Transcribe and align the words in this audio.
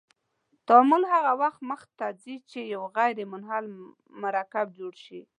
تعامل 0.67 1.03
هغه 1.13 1.31
وخت 1.41 1.59
مخ 1.69 1.81
ته 1.97 2.07
ځي 2.21 2.35
چې 2.49 2.59
یو 2.73 2.83
غیر 2.95 3.17
منحل 3.31 3.65
مرکب 4.23 4.67
جوړ 4.79 4.93
شي. 5.05 5.21